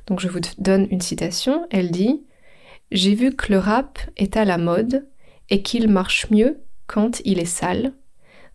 Donc 0.07 0.19
je 0.19 0.27
vous 0.27 0.39
donne 0.57 0.87
une 0.91 1.01
citation, 1.01 1.65
elle 1.71 1.91
dit 1.91 2.21
j'ai 2.91 3.15
vu 3.15 3.35
que 3.35 3.51
le 3.51 3.59
rap 3.59 3.99
est 4.17 4.37
à 4.37 4.45
la 4.45 4.57
mode 4.57 5.07
et 5.49 5.61
qu'il 5.61 5.87
marche 5.87 6.29
mieux 6.29 6.61
quand 6.87 7.21
il 7.25 7.39
est 7.39 7.45
sale. 7.45 7.93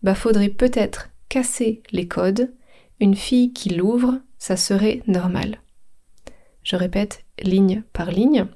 Bah 0.02 0.14
faudrait 0.14 0.48
peut-être 0.48 1.10
casser 1.28 1.82
les 1.90 2.08
codes. 2.08 2.52
Une 3.00 3.16
fille 3.16 3.52
qui 3.52 3.70
l'ouvre, 3.70 4.20
ça 4.38 4.56
serait 4.56 5.02
normal. 5.06 5.60
Je 6.62 6.76
répète 6.76 7.24
ligne 7.42 7.82
par 7.92 8.10
ligne. 8.10 8.46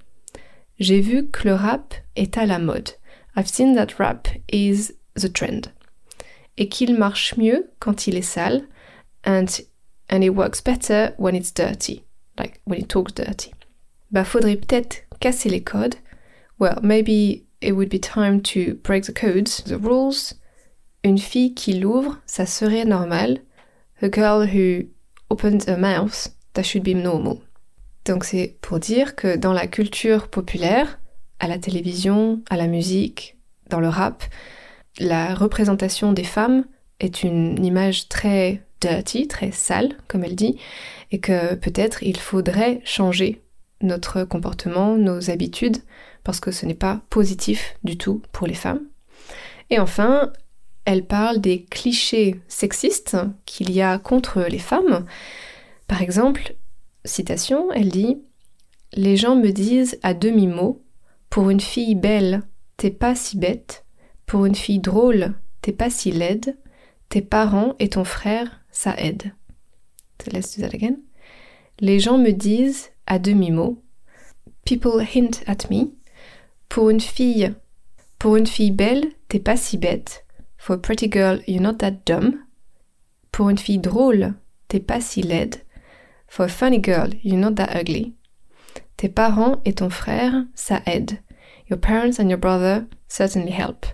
J'ai 0.78 1.00
vu 1.00 1.28
que 1.28 1.48
le 1.48 1.54
rap 1.54 1.94
est 2.16 2.36
à 2.36 2.46
la 2.46 2.58
mode. 2.58 2.90
I've 3.36 3.48
seen 3.48 3.74
that 3.74 3.94
rap 3.98 4.28
is 4.52 4.92
the 5.16 5.32
trend. 5.32 5.72
Et 6.56 6.68
qu'il 6.68 6.96
marche 6.96 7.36
mieux 7.36 7.70
quand 7.80 8.06
il 8.06 8.16
est 8.16 8.22
sale. 8.22 8.66
And, 9.26 9.46
and 10.10 10.22
it 10.22 10.30
works 10.30 10.62
better 10.62 11.14
when 11.18 11.34
it's 11.34 11.52
dirty. 11.52 12.04
Like 12.38 12.60
when 12.66 12.80
it 12.80 12.88
talks 12.88 13.14
dirty. 13.14 13.52
Bah 14.10 14.24
faudrait 14.24 14.56
peut-être 14.56 15.03
casser 15.20 15.48
les 15.48 15.62
codes. 15.62 15.96
Well, 16.58 16.80
maybe 16.82 17.46
it 17.60 17.72
would 17.72 17.88
be 17.88 17.98
time 17.98 18.40
to 18.42 18.74
break 18.82 19.04
the 19.04 19.12
codes, 19.12 19.62
the 19.64 19.78
rules. 19.78 20.34
Une 21.02 21.18
fille 21.18 21.54
qui 21.54 21.74
l'ouvre, 21.74 22.20
ça 22.26 22.46
serait 22.46 22.84
normal. 22.84 23.40
A 24.02 24.08
girl 24.10 24.46
who 24.46 24.86
opens 25.30 25.66
her 25.66 25.76
mouth, 25.76 26.30
that 26.54 26.62
should 26.62 26.82
be 26.82 26.94
normal. 26.94 27.38
Donc 28.04 28.24
c'est 28.24 28.56
pour 28.60 28.78
dire 28.78 29.14
que 29.16 29.36
dans 29.36 29.52
la 29.52 29.66
culture 29.66 30.28
populaire, 30.28 30.98
à 31.40 31.48
la 31.48 31.58
télévision, 31.58 32.42
à 32.50 32.56
la 32.56 32.66
musique, 32.66 33.36
dans 33.70 33.80
le 33.80 33.88
rap, 33.88 34.24
la 34.98 35.34
représentation 35.34 36.12
des 36.12 36.24
femmes 36.24 36.64
est 37.00 37.22
une 37.22 37.64
image 37.64 38.08
très 38.08 38.62
dirty, 38.80 39.26
très 39.26 39.50
sale, 39.50 39.96
comme 40.08 40.24
elle 40.24 40.36
dit, 40.36 40.58
et 41.10 41.18
que 41.18 41.54
peut-être 41.54 42.02
il 42.02 42.18
faudrait 42.18 42.80
changer 42.84 43.42
notre 43.84 44.24
comportement, 44.24 44.96
nos 44.96 45.30
habitudes, 45.30 45.78
parce 46.24 46.40
que 46.40 46.50
ce 46.50 46.66
n'est 46.66 46.74
pas 46.74 47.02
positif 47.10 47.76
du 47.84 47.96
tout 47.96 48.22
pour 48.32 48.46
les 48.46 48.54
femmes. 48.54 48.80
Et 49.70 49.78
enfin, 49.78 50.32
elle 50.84 51.06
parle 51.06 51.40
des 51.40 51.64
clichés 51.64 52.40
sexistes 52.48 53.16
qu'il 53.46 53.70
y 53.70 53.80
a 53.80 53.98
contre 53.98 54.42
les 54.42 54.58
femmes. 54.58 55.06
Par 55.86 56.02
exemple, 56.02 56.56
citation, 57.04 57.72
elle 57.72 57.88
dit 57.88 58.18
Les 58.92 59.16
gens 59.16 59.36
me 59.36 59.50
disent 59.50 59.98
à 60.02 60.14
demi-mot 60.14 60.82
Pour 61.30 61.50
une 61.50 61.60
fille 61.60 61.94
belle, 61.94 62.42
t'es 62.76 62.90
pas 62.90 63.14
si 63.14 63.38
bête. 63.38 63.84
Pour 64.26 64.46
une 64.46 64.54
fille 64.54 64.80
drôle, 64.80 65.34
t'es 65.60 65.72
pas 65.72 65.90
si 65.90 66.10
laide. 66.10 66.56
Tes 67.08 67.22
parents 67.22 67.74
et 67.78 67.90
ton 67.90 68.04
frère, 68.04 68.60
ça 68.70 68.94
aide. 68.98 69.32
Do 70.18 70.30
that 70.30 70.74
again. 70.74 71.03
Les 71.80 71.98
gens 71.98 72.18
me 72.18 72.30
disent 72.30 72.90
à 73.06 73.18
demi-mot. 73.18 73.82
People 74.64 75.02
hint 75.02 75.42
at 75.46 75.68
me. 75.70 75.92
Pour 76.68 76.90
une 76.90 77.00
fille, 77.00 77.54
pour 78.18 78.36
une 78.36 78.46
fille 78.46 78.70
belle, 78.70 79.12
t'es 79.28 79.38
pas 79.38 79.56
si 79.56 79.76
bête. 79.76 80.24
For 80.56 80.76
a 80.76 80.78
pretty 80.78 81.08
girl, 81.10 81.40
you're 81.46 81.60
not 81.60 81.74
that 81.74 82.06
dumb. 82.06 82.44
Pour 83.32 83.50
une 83.50 83.58
fille 83.58 83.78
drôle, 83.78 84.34
t'es 84.68 84.80
pas 84.80 85.00
si 85.00 85.22
laide. 85.22 85.56
For 86.26 86.46
a 86.46 86.48
funny 86.48 86.80
girl, 86.80 87.10
you're 87.22 87.38
not 87.38 87.56
that 87.56 87.76
ugly. 87.76 88.14
Tes 88.96 89.08
parents 89.08 89.60
et 89.64 89.74
ton 89.74 89.90
frère, 89.90 90.46
ça 90.54 90.80
aide. 90.86 91.18
Your 91.68 91.78
parents 91.78 92.18
and 92.18 92.28
your 92.28 92.38
brother 92.38 92.86
certainly 93.08 93.52
help. 93.52 93.86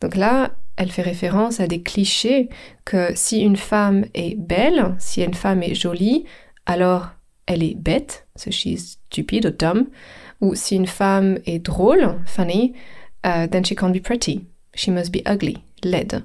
Donc 0.00 0.14
là, 0.14 0.54
elle 0.76 0.90
fait 0.90 1.02
référence 1.02 1.60
à 1.60 1.66
des 1.66 1.82
clichés 1.82 2.48
que 2.84 3.12
si 3.14 3.40
une 3.40 3.56
femme 3.56 4.06
est 4.14 4.36
belle, 4.36 4.94
si 4.98 5.22
une 5.22 5.34
femme 5.34 5.62
est 5.62 5.74
jolie, 5.74 6.24
alors 6.66 7.08
elle 7.46 7.62
est 7.62 7.76
bête, 7.76 8.26
so 8.36 8.50
she's 8.50 8.98
stupid 9.10 9.46
ou 9.46 9.50
dumb, 9.50 9.86
ou 10.40 10.54
si 10.54 10.76
une 10.76 10.86
femme 10.86 11.38
est 11.46 11.60
drôle, 11.60 12.18
funny, 12.26 12.74
uh, 13.24 13.48
then 13.48 13.64
she 13.64 13.74
can't 13.74 13.92
be 13.92 14.02
pretty, 14.02 14.46
she 14.74 14.88
must 14.88 15.12
be 15.12 15.22
ugly, 15.26 15.58
laide. 15.82 16.24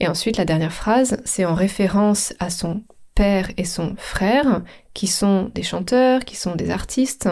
Et 0.00 0.08
ensuite, 0.08 0.36
la 0.36 0.44
dernière 0.44 0.72
phrase, 0.72 1.20
c'est 1.24 1.44
en 1.44 1.54
référence 1.54 2.34
à 2.40 2.50
son 2.50 2.82
père 3.14 3.50
et 3.56 3.64
son 3.64 3.94
frère, 3.98 4.62
qui 4.94 5.06
sont 5.06 5.50
des 5.54 5.62
chanteurs, 5.62 6.24
qui 6.24 6.36
sont 6.36 6.56
des 6.56 6.70
artistes, 6.70 7.28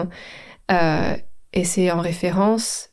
euh, 0.71 1.15
et 1.53 1.63
c'est 1.63 1.91
en 1.91 1.99
référence 1.99 2.91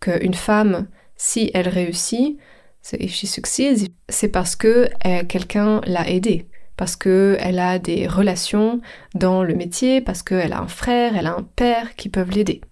qu'une 0.00 0.34
femme, 0.34 0.88
si 1.18 1.50
elle 1.52 1.68
réussit, 1.68 2.38
c'est 2.80 4.28
parce 4.28 4.56
que 4.56 4.88
euh, 5.04 5.24
quelqu'un 5.24 5.82
l'a 5.84 6.08
aidée 6.08 6.46
parce 6.78 6.94
qu'elle 6.94 7.58
a 7.58 7.78
des 7.80 8.06
relations 8.06 8.80
dans 9.14 9.42
le 9.42 9.54
métier, 9.54 10.00
parce 10.00 10.22
qu'elle 10.22 10.52
a 10.52 10.60
un 10.60 10.68
frère, 10.68 11.16
elle 11.16 11.26
a 11.26 11.34
un 11.34 11.42
père 11.42 11.96
qui 11.96 12.08
peuvent 12.08 12.30
l'aider. 12.30 12.62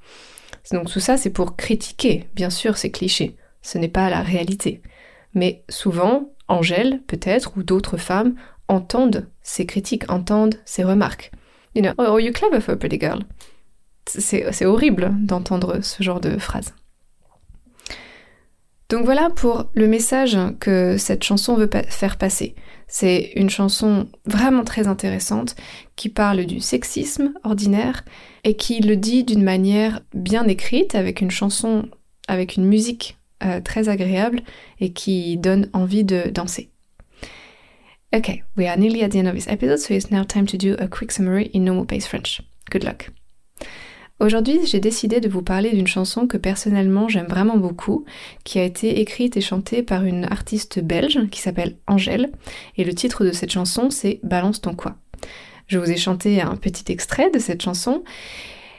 Donc 0.73 0.89
tout 0.89 1.01
ça, 1.01 1.17
c'est 1.17 1.31
pour 1.31 1.57
critiquer, 1.57 2.29
bien 2.35 2.49
sûr, 2.49 2.79
ces 2.79 2.91
clichés. 2.91 3.37
Ce 3.63 3.79
n'est 3.79 3.89
pas 3.89 4.09
la 4.09 4.23
réalité. 4.23 4.81
Mais 5.35 5.65
souvent, 5.69 6.31
Angèle, 6.47 7.03
peut-être, 7.09 7.57
ou 7.57 7.65
d'autres 7.65 7.97
femmes, 7.97 8.37
entendent 8.69 9.29
ces 9.43 9.67
critiques, 9.67 10.11
entendent 10.11 10.61
ces 10.65 10.85
remarques. 10.85 11.33
You 11.75 11.83
know, 11.83 11.93
oh, 11.99 12.19
you 12.19 12.33
clever 12.33 12.61
for 12.61 12.75
a 12.75 12.79
pretty 12.79 12.99
girl? 13.01 13.25
C'est 14.07 14.65
horrible 14.65 15.13
d'entendre 15.19 15.81
ce 15.83 16.05
genre 16.05 16.21
de 16.21 16.39
phrases. 16.39 16.73
Donc 18.89 19.05
voilà 19.05 19.31
pour 19.31 19.67
le 19.75 19.89
message 19.89 20.39
que 20.61 20.97
cette 20.97 21.25
chanson 21.25 21.57
veut 21.57 21.69
faire 21.89 22.19
passer. 22.19 22.55
C'est 22.87 23.33
une 23.35 23.51
chanson 23.51 24.09
vraiment 24.27 24.63
très 24.63 24.87
intéressante 24.87 25.57
qui 25.97 26.09
parle 26.09 26.47
du 26.47 26.61
sexisme 26.61 27.35
ordinaire 27.43 28.05
et 28.45 28.55
qui 28.55 28.81
le 28.81 28.97
dit 28.97 29.25
d'une 29.25 29.43
manière 29.43 30.01
bien 30.15 30.47
écrite 30.47 30.95
avec 30.95 31.21
une 31.21 31.33
chanson, 31.33 31.89
avec 32.29 32.57
une 32.57 32.65
musique 32.65 33.19
euh, 33.45 33.61
très 33.61 33.89
agréable 33.89 34.43
et 34.79 34.93
qui 34.93 35.37
donne 35.37 35.69
envie 35.73 36.05
de 36.05 36.31
danser. 36.31 36.71
Okay, 38.15 38.45
we 38.57 38.69
are 38.69 38.79
nearly 38.79 39.03
at 39.03 39.11
the 39.11 39.17
end 39.17 39.27
of 39.27 39.35
this 39.35 39.49
episode, 39.49 39.79
so 39.79 39.93
it's 39.93 40.13
now 40.13 40.23
time 40.23 40.47
to 40.47 40.57
do 40.57 40.77
a 40.79 40.87
quick 40.87 41.11
summary 41.11 41.51
in 41.53 41.65
normal 41.65 41.85
pace 41.85 42.07
French. 42.07 42.41
Good 42.71 42.85
luck. 42.85 43.11
Aujourd'hui, 44.19 44.61
j'ai 44.65 44.81
décidé 44.81 45.21
de 45.21 45.29
vous 45.29 45.43
parler 45.43 45.73
d'une 45.73 45.87
chanson 45.87 46.27
que 46.27 46.39
personnellement 46.39 47.07
j'aime 47.07 47.27
vraiment 47.27 47.59
beaucoup, 47.59 48.07
qui 48.45 48.59
a 48.59 48.65
été 48.65 49.01
écrite 49.01 49.37
et 49.37 49.43
chantée 49.43 49.83
par 49.83 50.05
une 50.05 50.25
artiste 50.25 50.81
belge 50.81 51.29
qui 51.31 51.43
s'appelle 51.43 51.77
Angèle, 51.87 52.33
et 52.79 52.85
le 52.85 52.95
titre 52.95 53.27
de 53.27 53.33
cette 53.33 53.51
chanson 53.51 53.91
c'est 53.91 54.21
Balance 54.23 54.63
ton 54.63 54.75
quoi. 54.75 54.97
Je 55.67 55.79
vous 55.79 55.91
ai 55.91 55.99
chanté 55.99 56.41
un 56.41 56.57
petit 56.57 56.91
extrait 56.91 57.31
de 57.31 57.39
cette 57.39 57.61
chanson, 57.61 58.05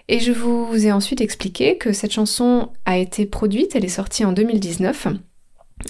et 0.08 0.20
je 0.20 0.32
vous 0.32 0.88
ai 0.88 0.92
ensuite 0.92 1.22
expliqué 1.22 1.78
que 1.78 1.94
cette 1.94 2.14
chanson 2.14 2.72
a 2.86 2.98
été 2.98 3.28
produite, 3.28 3.76
elle 3.76 3.86
est 3.86 3.90
sortie 3.90 4.26
en 4.26 4.32
2019, 4.32 5.08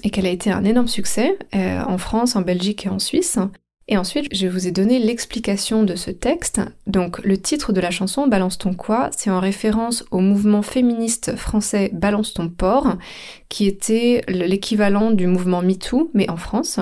et 0.04 0.10
qu'elle 0.10 0.26
a 0.26 0.30
été 0.30 0.50
un 0.50 0.64
énorme 0.64 0.88
succès 0.88 1.38
euh, 1.54 1.82
en 1.86 1.96
France, 1.96 2.36
en 2.36 2.42
Belgique 2.42 2.84
et 2.84 2.90
en 2.90 2.98
Suisse. 2.98 3.38
Et 3.90 3.96
ensuite, 3.96 4.26
je 4.32 4.46
vous 4.46 4.66
ai 4.66 4.70
donné 4.70 4.98
l'explication 4.98 5.82
de 5.82 5.96
ce 5.96 6.10
texte. 6.10 6.60
Donc, 6.86 7.24
le 7.24 7.38
titre 7.38 7.72
de 7.72 7.80
la 7.80 7.90
chanson, 7.90 8.26
Balance 8.26 8.58
ton 8.58 8.74
quoi, 8.74 9.08
c'est 9.16 9.30
en 9.30 9.40
référence 9.40 10.04
au 10.10 10.20
mouvement 10.20 10.60
féministe 10.60 11.36
français 11.36 11.90
Balance 11.94 12.34
ton 12.34 12.50
porc, 12.50 12.96
qui 13.48 13.66
était 13.66 14.22
l'équivalent 14.28 15.10
du 15.10 15.26
mouvement 15.26 15.62
MeToo, 15.62 16.10
mais 16.12 16.28
en 16.28 16.36
France. 16.36 16.80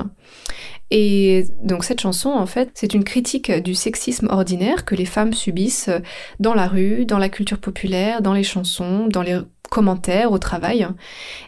Et 0.90 1.46
donc 1.64 1.82
cette 1.82 2.00
chanson, 2.00 2.30
en 2.30 2.46
fait, 2.46 2.70
c'est 2.74 2.94
une 2.94 3.02
critique 3.02 3.50
du 3.50 3.74
sexisme 3.74 4.28
ordinaire 4.30 4.84
que 4.84 4.94
les 4.94 5.04
femmes 5.04 5.32
subissent 5.32 5.90
dans 6.38 6.54
la 6.54 6.68
rue, 6.68 7.06
dans 7.06 7.18
la 7.18 7.28
culture 7.28 7.58
populaire, 7.58 8.22
dans 8.22 8.32
les 8.32 8.44
chansons, 8.44 9.08
dans 9.08 9.22
les 9.22 9.40
commentaires 9.68 10.32
au 10.32 10.38
travail. 10.38 10.86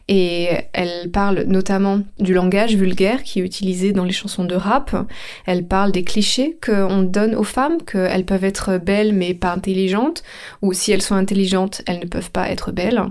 Et 0.08 0.48
elle 0.72 1.10
parle 1.10 1.44
notamment 1.46 2.02
du 2.18 2.34
langage 2.34 2.74
vulgaire 2.74 3.22
qui 3.22 3.40
est 3.40 3.44
utilisé 3.44 3.92
dans 3.92 4.04
les 4.04 4.12
chansons 4.12 4.44
de 4.44 4.54
rap. 4.54 4.94
Elle 5.46 5.66
parle 5.66 5.92
des 5.92 6.04
clichés 6.04 6.58
qu'on 6.64 7.02
donne 7.02 7.34
aux 7.34 7.44
femmes, 7.44 7.82
qu'elles 7.82 8.24
peuvent 8.24 8.44
être 8.44 8.78
belles 8.78 9.12
mais 9.12 9.34
pas 9.34 9.52
intelligentes, 9.52 10.22
ou 10.62 10.72
si 10.72 10.92
elles 10.92 11.02
sont 11.02 11.14
intelligentes, 11.14 11.82
elles 11.86 12.00
ne 12.00 12.06
peuvent 12.06 12.30
pas 12.30 12.50
être 12.50 12.72
belles. 12.72 13.02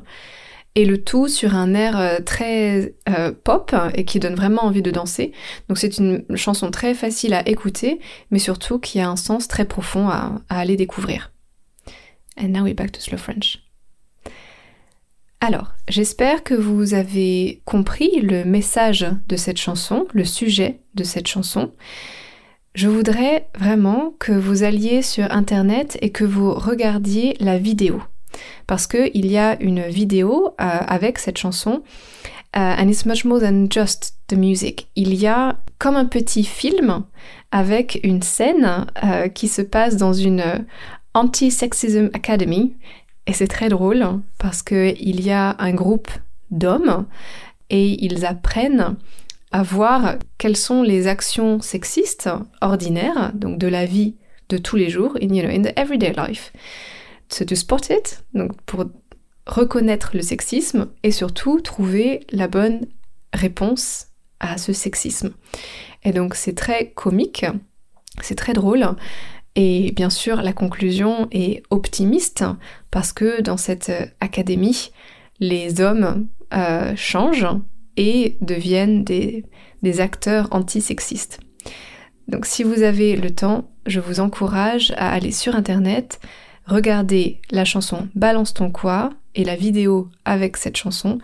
Et 0.76 0.86
le 0.86 1.04
tout 1.04 1.28
sur 1.28 1.56
un 1.56 1.74
air 1.74 2.00
euh, 2.00 2.20
très 2.24 2.94
euh, 3.10 3.32
pop 3.32 3.76
et 3.96 4.06
qui 4.06 4.20
donne 4.20 4.36
vraiment 4.36 4.64
envie 4.64 4.84
de 4.84 4.92
danser. 4.92 5.32
Donc 5.70 5.80
c'est 5.80 5.98
une 5.98 6.24
chanson 6.36 6.70
très 6.70 6.94
facile 6.94 7.34
à 7.34 7.48
écouter, 7.50 8.00
mais 8.30 8.38
surtout 8.38 8.78
qui 8.78 9.00
a 9.00 9.10
un 9.10 9.16
sens 9.16 9.48
très 9.48 9.66
profond 9.66 10.08
à, 10.08 10.36
à 10.50 10.60
aller 10.60 10.76
découvrir. 10.76 11.32
And 12.40 12.50
now 12.50 12.64
we're 12.64 12.76
back 12.76 12.92
to 12.92 13.02
slow 13.02 13.18
French. 13.18 13.67
Alors, 15.40 15.74
j'espère 15.88 16.44
que 16.44 16.56
vous 16.56 16.96
avez 16.96 17.62
compris 17.66 18.22
le 18.22 18.44
message 18.44 19.06
de 19.28 19.36
cette 19.36 19.58
chanson, 19.58 20.08
le 20.14 20.26
sujet 20.26 20.80
de 20.96 21.04
cette 21.04 21.28
chanson. 21.28 21.74
Je 22.74 22.88
voudrais 22.88 23.48
vraiment 23.58 24.16
que 24.20 24.32
vous 24.32 24.64
alliez 24.64 25.04
sur 25.04 25.32
Internet 25.32 25.98
et 26.02 26.12
que 26.12 26.24
vous 26.24 26.54
regardiez 26.54 27.36
la 27.40 27.60
vidéo. 27.60 28.02
Parce 28.66 28.88
qu'il 28.88 29.26
y 29.28 29.38
a 29.38 29.62
une 29.62 29.84
vidéo 29.84 30.56
euh, 30.60 30.66
avec 30.88 31.20
cette 31.20 31.38
chanson, 31.38 31.84
euh, 32.56 32.76
and 32.78 32.88
it's 32.88 33.06
much 33.06 33.24
more 33.24 33.40
than 33.40 33.68
just 33.70 34.16
the 34.28 34.36
music. 34.36 34.88
Il 34.96 35.14
y 35.14 35.28
a 35.28 35.60
comme 35.78 35.96
un 35.96 36.06
petit 36.06 36.44
film 36.44 37.04
avec 37.52 38.00
une 38.04 38.24
scène 38.24 38.88
euh, 39.04 39.28
qui 39.28 39.48
se 39.48 39.62
passe 39.62 39.98
dans 39.98 40.14
une 40.14 40.66
Anti-Sexism 41.14 42.10
Academy 42.14 42.76
et 43.28 43.34
c'est 43.34 43.48
très 43.48 43.70
drôle 43.70 44.06
parce 44.40 44.64
qu'il 44.64 45.22
y 45.22 45.32
a 45.32 45.56
un 45.60 45.74
groupe 45.74 46.10
d'hommes 46.50 47.06
et 47.70 48.04
ils 48.04 48.26
apprennent 48.26 48.96
à 49.52 49.64
voir 49.64 50.16
quelles 50.38 50.58
sont 50.58 50.82
les 50.82 51.08
actions 51.08 51.62
sexistes 51.62 52.30
ordinaires, 52.62 53.32
donc 53.34 53.60
de 53.60 53.68
la 53.68 53.86
vie 53.86 54.16
de 54.50 54.58
tous 54.58 54.78
les 54.78 54.90
jours, 54.90 55.18
in, 55.22 55.34
you 55.34 55.44
know, 55.44 55.52
in 55.52 55.62
the 55.62 55.78
everyday 55.78 56.14
life. 56.14 56.54
So 57.30 57.44
to 57.44 57.56
spot 57.56 57.90
it, 57.90 58.24
donc 58.34 58.60
pour 58.62 58.86
reconnaître 59.46 60.12
le 60.14 60.22
sexisme 60.22 60.88
et 61.04 61.12
surtout 61.12 61.60
trouver 61.60 62.26
la 62.32 62.48
bonne 62.48 62.88
réponse 63.34 64.08
à 64.40 64.58
ce 64.58 64.72
sexisme. 64.72 65.32
Et 66.04 66.12
donc 66.12 66.36
c'est 66.36 66.56
très 66.56 66.92
comique, 66.92 67.46
c'est 68.22 68.36
très 68.36 68.54
drôle, 68.54 68.88
et 69.60 69.92
bien 69.92 70.12
sûr, 70.12 70.44
la 70.44 70.54
conclusion 70.54 71.28
est 71.32 71.64
optimiste 71.72 72.46
parce 72.92 73.12
que 73.12 73.42
dans 73.42 73.58
cette 73.58 73.92
académie, 74.20 74.92
les 75.40 75.82
hommes 75.82 76.28
euh, 76.54 76.96
changent 76.96 77.48
et 77.98 78.38
deviennent 78.40 79.04
des, 79.04 79.44
acteurs 80.00 80.48
antisexistes. 80.52 81.40
Donc 82.28 82.46
si 82.46 82.62
vous 82.62 82.84
avez 82.84 83.16
le 83.16 83.32
temps, 83.32 83.72
je 83.88 84.00
vous 84.00 84.20
encourage 84.20 84.94
à 84.96 85.12
aller 85.12 85.32
sur 85.32 85.56
Internet, 85.56 86.20
regarder 86.66 87.42
la 87.50 87.66
chanson 87.66 88.10
Balance 88.14 88.54
ton 88.54 88.70
quoi 88.70 89.10
et 89.34 89.44
la 89.44 89.56
vidéo 89.56 90.10
avec 90.26 90.58
cette 90.58 90.78
chanson. 90.78 91.18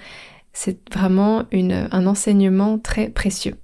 C'est 0.54 0.80
vraiment 0.92 1.44
un 1.52 2.08
enseignement 2.08 2.80
très 2.80 3.10
précieux. 3.10 3.58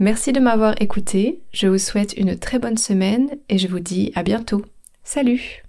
Merci 0.00 0.32
de 0.32 0.40
m'avoir 0.40 0.74
écouté, 0.82 1.40
je 1.52 1.68
vous 1.68 1.78
souhaite 1.78 2.14
une 2.16 2.36
très 2.36 2.58
bonne 2.58 2.76
semaine 2.76 3.38
et 3.48 3.58
je 3.58 3.68
vous 3.68 3.78
dis 3.78 4.10
à 4.16 4.24
bientôt. 4.24 4.64
Salut! 5.04 5.62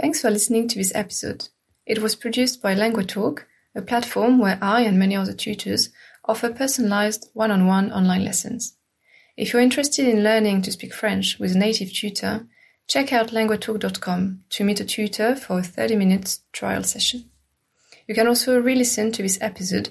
Thanks 0.00 0.20
for 0.20 0.30
listening 0.30 0.68
to 0.68 0.74
this 0.74 0.92
episode. 0.94 1.48
It 1.84 2.00
was 2.00 2.14
produced 2.14 2.62
by 2.62 2.76
LanguaTalk, 2.76 3.40
a 3.74 3.82
platform 3.82 4.38
where 4.38 4.58
I 4.62 4.82
and 4.82 4.98
many 4.98 5.16
other 5.16 5.34
tutors 5.34 5.90
offer 6.26 6.50
personalized 6.50 7.28
one-on-one 7.34 7.90
online 7.92 8.24
lessons. 8.24 8.76
If 9.36 9.52
you're 9.52 9.62
interested 9.62 10.06
in 10.06 10.22
learning 10.22 10.62
to 10.62 10.72
speak 10.72 10.94
French 10.94 11.38
with 11.40 11.56
a 11.56 11.58
native 11.58 11.92
tutor, 11.92 12.46
check 12.86 13.12
out 13.12 13.32
languatalk.com 13.32 14.44
to 14.50 14.64
meet 14.64 14.80
a 14.80 14.84
tutor 14.84 15.34
for 15.34 15.58
a 15.58 15.62
30 15.64 15.96
minutes 15.96 16.42
trial 16.52 16.84
session. 16.84 17.24
You 18.06 18.14
can 18.14 18.28
also 18.28 18.60
re-listen 18.60 19.10
to 19.12 19.22
this 19.22 19.38
episode 19.40 19.90